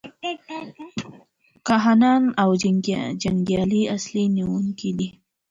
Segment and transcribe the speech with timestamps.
[1.67, 2.49] کاهنان او
[3.23, 5.07] جنګیالي اصلي نیونکي وو.